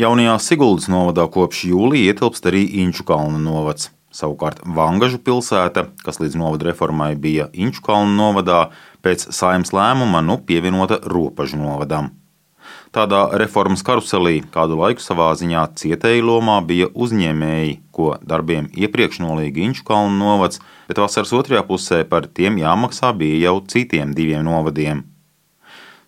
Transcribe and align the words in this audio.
Jaunajā 0.00 0.38
Siguldas 0.40 0.86
novadā 0.88 1.26
kopš 1.28 1.66
jūlija 1.68 2.14
ietilpst 2.14 2.46
arī 2.48 2.62
Inču 2.80 3.04
kalna 3.04 3.36
novads. 3.36 3.90
Savukārt 4.16 4.62
Vangažu 4.64 5.18
pilsēta, 5.20 5.90
kas 6.00 6.16
līdz 6.22 6.38
novada 6.40 6.70
reformai 6.70 7.10
bija 7.20 7.50
Inču 7.52 7.82
kalna 7.84 8.14
novadā, 8.16 8.60
pēc 9.04 9.26
saimnes 9.36 9.74
lēmuma 9.76 10.22
nu 10.24 10.38
pievienota 10.40 11.02
Ropažu 11.04 11.60
novadam. 11.60 12.08
Tādā 12.96 13.26
reformas 13.42 13.84
karuselī 13.84 14.40
kādu 14.54 14.80
laiku 14.80 15.04
savā 15.04 15.28
ziņā 15.36 15.66
cietēji 15.82 16.24
lomā 16.24 16.56
bija 16.64 16.88
uzņēmēji, 16.88 17.76
ko 17.92 18.14
darbiem 18.24 18.72
iepriekš 18.72 19.20
nolīga 19.20 19.66
Inču 19.68 19.84
kalnu 19.84 20.16
novads, 20.16 20.64
bet 20.88 21.02
vasaras 21.02 21.36
otrajā 21.36 21.66
pusē 21.68 22.06
par 22.08 22.24
tiem 22.24 22.56
jāmaksā 22.62 23.12
bija 23.20 23.50
jau 23.50 23.58
citiem 23.68 24.16
diviem 24.16 24.48
novadiem. 24.48 25.09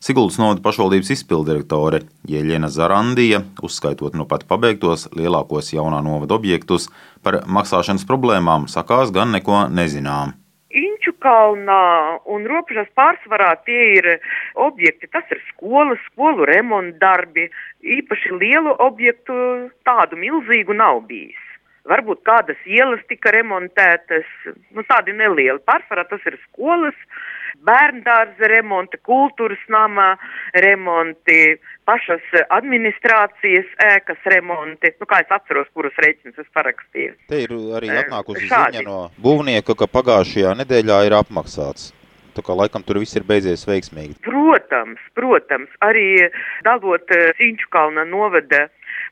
Siguldas 0.02 0.34
novada 0.40 0.58
pašvaldības 0.64 1.12
izpildirektore 1.14 2.00
Jeļena 2.26 2.66
Zarandija, 2.74 3.38
uzskaitot 3.62 4.16
nu 4.18 4.24
pat 4.26 4.42
pabeigtos 4.50 5.04
lielākos 5.14 5.68
jaunā 5.70 6.00
novada 6.02 6.34
objektus, 6.34 6.88
par 7.22 7.36
maksāšanas 7.46 8.02
problēmām 8.08 8.64
sakās 8.72 9.12
gan 9.14 9.30
neko 9.30 9.68
nezinām. 9.70 10.32
Inčukalnā 10.74 11.84
un 12.34 12.48
robežas 12.50 12.90
pārsvarā 12.98 13.52
tie 13.62 13.84
ir 14.00 14.08
objekti, 14.66 15.06
tas 15.06 15.30
ir 15.30 15.38
skolas, 15.52 16.02
skolu 16.10 16.50
remontdarbi, 16.50 17.46
īpaši 18.00 18.34
lielu 18.42 18.74
objektu 18.82 19.36
tādu 19.86 20.18
milzīgu 20.18 20.74
nav 20.82 21.04
bijis. 21.06 21.38
Varbūt 21.86 22.26
kādas 22.26 22.58
ielas 22.66 23.06
tika 23.06 23.30
remontētas, 23.38 24.26
nu 24.74 24.82
tādi 24.90 25.14
nelieli. 25.14 25.62
Pārsvarā 25.62 26.08
tas 26.10 26.26
ir 26.26 26.42
skolas, 26.48 26.98
bērndārza 27.66 28.48
remonti, 28.50 28.98
kultūras 29.06 29.62
nama 29.72 30.12
remonti, 30.64 31.56
pašas 31.88 32.24
administrācijas 32.48 33.70
ēkas 33.92 34.28
remonti. 34.34 34.92
Nu, 35.00 35.08
kā 35.10 35.22
es 35.24 35.32
atceros, 35.34 35.70
kurus 35.76 35.96
rēķinus 36.02 36.42
es 36.42 36.50
parakstīju. 36.56 37.16
Te 37.32 37.42
ir 37.46 37.56
arī 37.78 37.92
atnākusi 38.02 38.48
ziņa 38.50 38.84
no 38.86 39.00
būvnieka, 39.22 39.76
ka 39.78 39.90
pagājušajā 39.90 40.54
nedēļā 40.62 41.02
ir 41.08 41.18
apmaksāts. 41.22 41.92
Tā 42.32 42.40
kā 42.40 42.54
laikam 42.56 42.80
tur 42.80 42.96
viss 43.02 43.16
ir 43.18 43.26
beidzies 43.28 43.66
veiksmīgi. 43.68 44.16
Protams, 44.24 45.00
protams, 45.12 45.68
arī 45.84 46.30
dalot 46.64 47.12
Cīņu 47.12 47.68
kalna 47.74 48.06
novada 48.08 48.70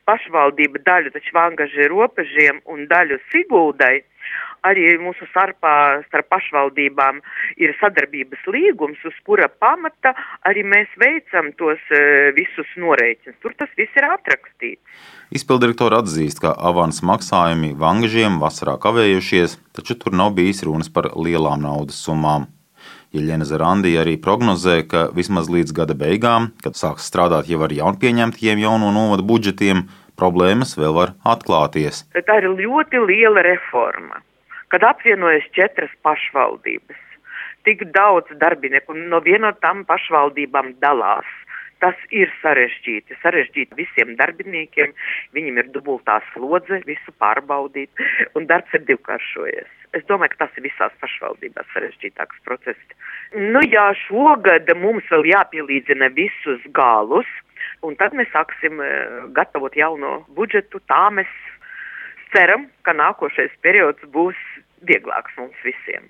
pašvaldība 0.09 0.81
daļu 0.87 1.13
taču 1.13 1.35
vangaži 1.35 1.89
robežiem 1.91 2.61
un 2.65 2.87
daļu 2.89 3.19
Siguldai, 3.29 4.01
arī 4.67 4.85
mūsu 5.01 5.27
starpā 5.31 6.03
starp 6.07 6.29
pašvaldībām 6.31 7.21
ir 7.61 7.73
sadarbības 7.79 8.45
līgums, 8.53 9.01
uz 9.07 9.17
kura 9.25 9.49
pamata 9.49 10.13
arī 10.47 10.63
mēs 10.67 10.91
veicam 11.01 11.51
tos 11.59 11.81
visus 12.37 12.69
norēķinus. 12.77 13.39
Tur 13.41 13.57
tas 13.57 13.71
viss 13.77 13.97
ir 13.97 14.07
atrakstīts. 14.09 15.03
Izpildirektora 15.31 16.01
atzīst, 16.03 16.41
ka 16.43 16.51
avans 16.69 17.01
maksājumi 17.07 17.73
vangažiem 17.79 18.39
vasarā 18.41 18.75
kavējušies, 18.83 19.59
taču 19.77 19.95
tur 19.95 20.15
nav 20.17 20.33
bijis 20.35 20.65
runas 20.67 20.91
par 20.91 21.13
lielām 21.15 21.63
naudas 21.63 22.01
summām. 22.03 22.49
Jeļena 23.11 23.43
Zarandija 23.43 24.05
arī 24.05 24.15
prognozē, 24.23 24.77
ka 24.87 25.09
vismaz 25.15 25.49
līdz 25.51 25.73
gada 25.75 25.95
beigām, 25.99 26.51
kad 26.63 26.79
sāks 26.79 27.09
strādāt 27.11 27.49
jau 27.51 27.59
ar 27.65 27.73
jaunpieņemtiem 27.75 28.61
jauno 28.63 28.91
novadu 28.95 29.25
budžetiem, 29.27 29.83
problēmas 30.15 30.77
vēl 30.79 30.95
var 30.95 31.13
atklāties. 31.27 32.05
Tā 32.15 32.37
ir 32.39 32.47
ļoti 32.55 33.01
liela 33.09 33.43
reforma, 33.43 34.21
kad 34.71 34.83
apvienojas 34.87 35.47
četras 35.55 35.91
pašvaldības. 36.05 36.99
Tik 37.67 37.83
daudz 37.93 38.31
darbinieku 38.41 38.95
no 38.97 39.19
vienotām 39.21 39.83
pašvaldībām 39.89 40.75
dalās. 40.81 41.27
Tas 41.81 41.97
ir 42.13 42.29
sarežģīti. 42.43 43.17
Sarežģīti 43.23 43.77
visiem 43.77 44.13
darbiniekiem. 44.19 44.93
Viņiem 45.33 45.57
ir 45.63 45.69
dubultā 45.73 46.19
slodze, 46.29 46.77
visu 46.85 47.13
pārbaudīt, 47.21 48.03
un 48.37 48.45
darbs 48.49 48.75
ir 48.77 48.85
divkāršojies. 48.89 49.69
Es 49.97 50.05
domāju, 50.07 50.35
ka 50.35 50.45
tas 50.45 50.59
ir 50.59 50.67
visās 50.69 50.93
pašvaldībās 51.01 51.71
sarežģītāks 51.73 52.43
process. 52.45 52.93
Nu 53.33 53.63
jā, 53.65 53.89
šogad 54.05 54.69
mums 54.77 55.09
vēl 55.11 55.25
jāpielīdzina 55.33 56.11
visus 56.15 56.61
galus, 56.77 57.27
un 57.81 57.97
tad 57.99 58.13
mēs 58.15 58.29
sāksim 58.31 58.79
gatavot 59.35 59.75
jauno 59.75 60.21
budžetu. 60.37 60.79
Tā 60.87 61.09
mēs 61.17 61.33
ceram, 62.33 62.67
ka 62.85 62.93
nākošais 62.95 63.53
periods 63.61 64.03
būs 64.13 64.37
vieglāks 64.87 65.37
mums 65.39 65.57
visiem. 65.65 66.09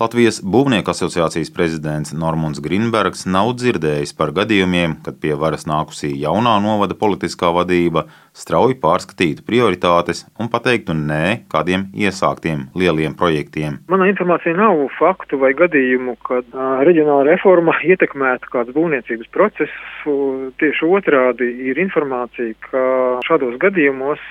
Latvijas 0.00 0.40
Būvnieku 0.42 0.90
asociācijas 0.90 1.52
prezidents 1.54 2.14
Normons 2.16 2.58
Grinbergs 2.64 3.26
nav 3.28 3.52
dzirdējis 3.60 4.14
par 4.18 4.32
gadījumiem, 4.34 4.96
kad 5.04 5.20
pie 5.22 5.36
varas 5.38 5.66
nākusī 5.68 6.10
jaunā 6.18 6.56
novada 6.64 6.96
politiskā 6.98 7.52
vadība 7.54 8.06
strauji 8.36 8.78
pārskatītu 8.82 9.44
prioritātes 9.46 10.24
un 10.40 10.50
pateiktu 10.50 10.94
nē 10.96 11.46
kādiem 11.52 11.88
iesāktiem 11.94 12.68
lieliem 12.78 13.16
projektiem. 13.18 13.80
Manā 13.90 14.08
informācijā 14.10 14.54
nav 14.56 14.80
faktu 14.98 15.38
vai 15.42 15.52
gadījumu, 15.58 16.16
kad 16.26 16.48
reģionāla 16.86 17.28
reforma 17.32 17.74
ietekmētu 17.84 18.50
kādu 18.54 18.74
būvniecības 18.76 19.30
procesu. 19.34 20.16
Tieši 20.60 20.88
otrādi 20.88 21.46
ir 21.70 21.78
informācija, 21.82 22.56
ka 22.70 22.84
šādos 23.26 23.58
gadījumos 23.60 24.22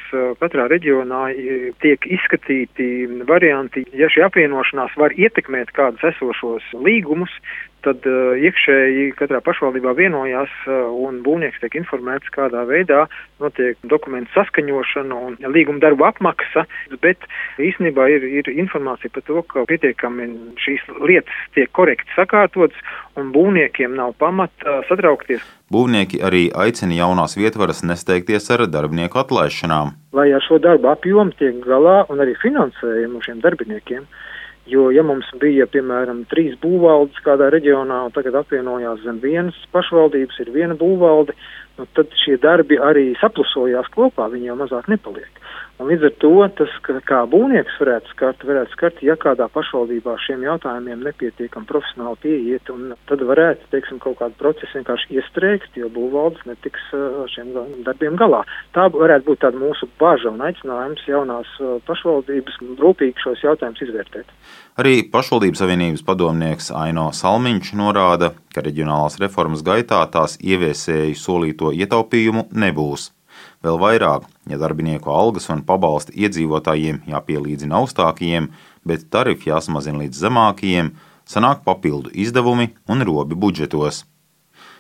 katrā 0.42 0.66
reģionā 0.72 1.28
tiek 1.84 2.08
izskatīti 2.18 2.90
varianti, 3.30 3.79
ja 3.96 4.10
šī 4.12 4.26
apvienošanās 4.28 4.96
var 5.00 5.16
ietekmēt 5.18 5.74
kādus 5.76 6.04
esošos 6.14 6.66
līgumus, 6.86 7.32
tad 7.86 8.04
uh, 8.08 8.36
iekšēji 8.36 9.14
katrā 9.20 9.40
pašvaldībā 9.44 9.94
vienojās 9.98 10.52
uh, 10.68 10.90
un 10.92 11.22
būvnieks 11.24 11.62
tiek 11.62 11.78
informēts, 11.80 12.32
kādā 12.36 12.66
veidā 12.68 13.06
notiek 13.40 13.80
dokumentu 13.88 14.34
saskaņošana 14.36 15.20
un 15.30 15.38
līguma 15.56 15.80
darbu 15.84 16.10
apmaksa, 16.10 16.66
bet 17.04 17.24
īstenībā 17.62 18.10
ir, 18.12 18.28
ir 18.42 18.52
informācija 18.52 19.14
par 19.16 19.26
to, 19.30 19.44
ka 19.48 19.64
pietiekami 19.70 20.28
šīs 20.60 20.84
lietas 21.00 21.40
tiek 21.56 21.72
korekti 21.76 22.12
sakārtotas 22.18 22.80
un 23.20 23.32
būvniekiem 23.36 23.96
nav 23.96 24.16
pamata 24.20 24.82
satraukties. 24.92 25.44
Būvnieki 25.72 26.20
arī 26.26 26.48
aicina 26.52 26.98
jaunās 26.98 27.38
vietvaras 27.40 27.84
nesteigties 27.86 28.52
ar 28.52 28.68
darbinieku 28.68 29.22
atlaišanām. 29.22 29.99
Lai 30.14 30.32
ar 30.34 30.42
šo 30.42 30.58
darbu 30.58 30.90
apjomu 30.90 31.36
tiek 31.38 31.60
galā 31.66 32.02
un 32.10 32.22
arī 32.24 32.34
finansējumu 32.42 33.22
šiem 33.26 33.44
darbiniekiem. 33.44 34.08
Jo, 34.70 34.90
ja 34.94 35.02
mums 35.06 35.26
bija, 35.42 35.66
piemēram, 35.70 36.24
trīs 36.30 36.56
būvvaldes 36.62 37.22
kādā 37.26 37.48
reģionā, 37.54 38.04
un 38.06 38.14
tagad 38.14 38.36
apvienojās 38.38 39.02
zem 39.02 39.18
vienas 39.22 39.58
pašvaldības, 39.74 40.38
ir 40.44 40.52
viena 40.54 40.78
būvvalde, 40.78 41.34
nu, 41.80 41.88
tad 41.98 42.14
šie 42.22 42.38
darbi 42.42 42.78
arī 42.78 43.08
saplusojās 43.22 43.90
kopā, 43.96 44.28
viņi 44.30 44.52
jau 44.52 44.58
mazāk 44.60 44.92
nepaliek. 44.94 45.42
Un 45.80 45.88
līdz 45.88 46.10
ar 46.10 46.16
to 46.20 46.30
tas, 46.60 46.72
kā 47.08 47.22
būvnieks 47.32 47.78
varētu 47.80 48.12
skart, 48.12 48.42
varētu 48.44 48.74
skart, 48.74 48.98
ja 49.00 49.14
kādā 49.16 49.46
pašvaldībā 49.54 50.18
šiem 50.20 50.42
jautājumiem 50.44 51.06
nepietiekam 51.08 51.64
profesionāli 51.70 52.20
pieiet, 52.26 52.72
un 52.74 52.98
tad 53.08 53.22
varētu, 53.24 53.70
teiksim, 53.72 54.02
kaut 54.04 54.18
kādu 54.20 54.36
procesu 54.42 54.76
vienkārši 54.76 55.16
iestrēgt, 55.16 55.78
jo 55.80 55.88
būvvaldes 55.96 56.44
netiks 56.50 56.90
ar 56.98 57.32
šiem 57.32 57.54
darbiem 57.86 58.18
galā. 58.20 58.42
Tā 58.76 58.90
varētu 58.92 59.30
būt 59.30 59.40
tāda 59.46 59.62
mūsu 59.62 59.88
baža 60.02 60.34
un 60.34 60.44
aicinājums 60.50 61.06
jaunās 61.08 61.54
pašvaldības 61.88 62.60
rūpīgi 62.82 63.24
šos 63.24 63.46
jautājumus 63.48 63.86
izvērtēt. 63.88 64.34
Arī 64.84 64.98
pašvaldības 65.14 65.64
savienības 65.64 66.04
padomnieks 66.08 66.74
Aino 66.76 67.08
Salmiņš 67.16 67.72
norāda, 67.80 68.34
ka 68.52 68.66
reģionālās 68.68 69.16
reformas 69.24 69.64
gaitā 69.64 70.02
tās 70.12 70.36
ieviesēju 70.44 71.16
solīto 71.24 71.72
ietaupījumu 71.72 72.50
nebūs. 72.52 73.14
Vēl 73.60 73.76
vairāk, 73.76 74.24
ja 74.48 74.56
darbinieku 74.56 75.12
algas 75.12 75.50
un 75.52 75.66
pabalsti 75.68 76.14
iedzīvotājiem 76.24 77.02
jāpielīdzina 77.12 77.82
augstākajiem, 77.82 78.48
bet 78.88 79.10
tarifi 79.12 79.52
jāsamazina 79.52 80.00
līdz 80.06 80.22
zemākajiem, 80.24 80.94
sanāk 81.28 81.66
papildu 81.66 82.14
izdevumi 82.16 82.70
un 82.88 83.04
robi 83.10 83.36
budžetos. 83.36 84.06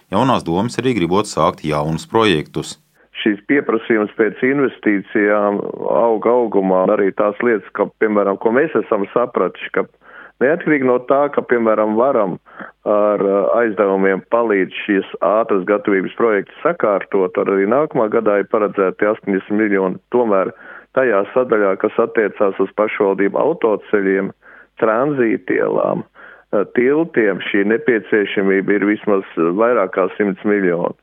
Jaunās 0.09 0.47
domas 0.47 0.79
arī 0.79 0.95
gribot 0.95 1.28
sākt 1.28 1.66
jaunus 1.68 2.07
projektus. 2.07 2.78
Šīs 3.19 3.41
pieprasījums 3.51 4.16
pēc 4.16 4.39
investīcijām 4.47 5.59
auga 5.92 6.31
augumā, 6.39 6.86
arī 6.95 7.12
tās 7.12 7.36
lietas, 7.44 7.68
ka, 7.75 7.89
piemēram, 8.00 8.39
ko 8.39 8.56
mēs 8.56 8.71
esam 8.80 9.04
sapratuši, 9.12 9.74
ka 9.75 9.89
Neatkarīgi 10.39 10.88
no 10.88 10.95
tā, 11.04 11.25
ka, 11.36 11.44
piemēram, 11.44 11.98
varam 12.00 12.38
ar 12.89 13.24
uh, 13.24 13.38
aizdevumiem 13.59 14.24
palīdz 14.33 14.75
šīs 14.86 15.09
ātras 15.25 15.65
gatavības 15.69 16.15
projekts 16.19 16.62
sakārtot, 16.63 17.38
arī 17.41 17.68
nākamā 17.69 18.09
gadā 18.13 18.39
ir 18.41 18.50
paredzēti 18.51 19.07
80 19.09 19.53
miljoni. 19.56 20.00
Tomēr 20.15 20.51
tajā 20.97 21.24
sadaļā, 21.33 21.75
kas 21.83 22.00
attiecās 22.01 22.59
uz 22.63 22.71
pašvaldību 22.80 23.39
autoceļiem, 23.39 24.31
tranzītielām, 24.81 26.06
uh, 26.06 26.65
tiltiem, 26.77 27.44
šī 27.50 27.65
nepieciešamība 27.75 28.80
ir 28.80 28.88
vismaz 28.94 29.38
vairāk 29.38 29.95
kā 29.97 30.09
100 30.18 30.47
miljoni. 30.50 30.97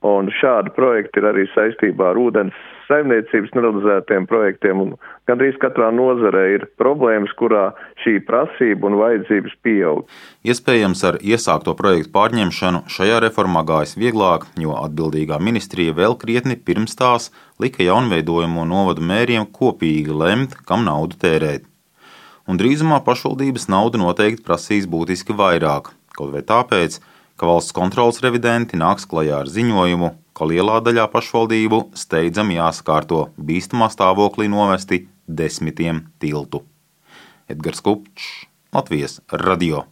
Un 0.00 0.30
šādi 0.32 0.72
projekti 0.72 1.20
ir 1.20 1.26
arī 1.28 1.42
saistībā 1.52 2.12
ar 2.14 2.18
ūdens 2.20 2.56
saimniecības 2.90 3.52
nerealizētiem 3.54 4.26
projektiem, 4.30 4.80
un 4.80 4.94
gandrīz 5.28 5.58
katrā 5.62 5.90
nozarē 5.94 6.44
ir 6.54 6.64
problēmas, 6.80 7.34
kurā 7.38 7.70
šī 8.02 8.16
prasība 8.26 8.88
un 8.88 8.96
vajadzības 9.00 9.58
pieaug. 9.64 10.06
Iespējams, 10.48 11.04
ar 11.04 11.20
iesākto 11.20 11.76
projektu 11.78 12.14
pārņemšanu 12.16 12.82
šajā 12.90 13.20
reformā 13.26 13.62
gājis 13.68 13.98
vieglāk, 14.00 14.48
jo 14.58 14.72
atbildīgā 14.80 15.36
ministrija 15.36 15.94
vēl 16.00 16.16
krietni 16.20 16.56
pirms 16.56 16.96
tās 16.98 17.28
lika 17.60 17.84
jaunveidojamo 17.84 18.64
novadu 18.64 19.04
mēriem 19.04 19.46
kopīgi 19.52 20.16
lemt, 20.16 20.56
kam 20.66 20.88
naudu 20.88 21.20
tērēt. 21.20 21.68
Un 22.48 22.58
drīzumā 22.58 23.02
pašvaldības 23.06 23.68
naudu 23.70 24.00
noteikti 24.00 24.42
prasīs 24.48 24.88
būtiski 24.90 25.36
vairāk, 25.36 25.92
kaut 26.16 26.32
vai 26.32 26.40
tāpēc, 26.42 26.98
ka 27.40 27.48
valsts 27.48 27.72
kontrolas 27.72 28.20
revidenti 28.20 28.76
nāks 28.76 29.06
klajā 29.08 29.38
ar 29.42 29.48
ziņojumu, 29.48 30.10
ka 30.36 30.48
lielā 30.50 30.76
daļā 30.84 31.06
pašvaldību 31.14 31.78
steidzami 31.96 32.58
jāsakārto 32.58 33.22
bīstamā 33.40 33.88
stāvoklī 33.94 34.50
novesti 34.52 35.06
desmitiem 35.24 36.04
tiltu. 36.20 36.60
Edgars 37.48 37.80
Kupčs, 37.86 38.28
Latvijas 38.76 39.22
radio. 39.32 39.86